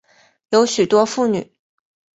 [0.49, 1.53] 有许多妇女